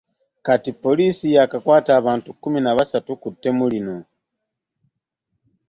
[0.45, 3.97] Kati poliisi yaakakwata abantu kkumi na basatu ku ttemu lino.